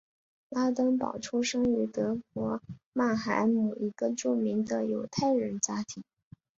[0.49, 2.59] 拉登堡出生于德国
[2.91, 6.03] 曼海姆一个著名的犹太人家庭。